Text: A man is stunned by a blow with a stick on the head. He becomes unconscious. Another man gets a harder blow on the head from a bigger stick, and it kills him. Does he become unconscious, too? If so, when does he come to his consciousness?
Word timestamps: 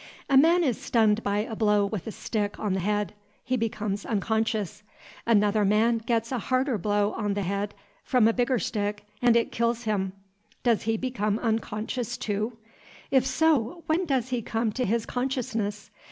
A 0.31 0.35
man 0.35 0.63
is 0.63 0.81
stunned 0.81 1.21
by 1.21 1.41
a 1.41 1.55
blow 1.55 1.85
with 1.85 2.07
a 2.07 2.11
stick 2.11 2.59
on 2.59 2.73
the 2.73 2.79
head. 2.79 3.13
He 3.43 3.55
becomes 3.55 4.03
unconscious. 4.03 4.81
Another 5.27 5.63
man 5.63 5.99
gets 5.99 6.31
a 6.31 6.39
harder 6.39 6.79
blow 6.79 7.11
on 7.13 7.35
the 7.35 7.43
head 7.43 7.75
from 8.03 8.27
a 8.27 8.33
bigger 8.33 8.57
stick, 8.57 9.05
and 9.21 9.35
it 9.35 9.51
kills 9.51 9.83
him. 9.83 10.13
Does 10.63 10.81
he 10.81 10.97
become 10.97 11.37
unconscious, 11.37 12.17
too? 12.17 12.57
If 13.11 13.27
so, 13.27 13.83
when 13.85 14.07
does 14.07 14.29
he 14.29 14.41
come 14.41 14.71
to 14.71 14.85
his 14.85 15.05
consciousness? 15.05 15.91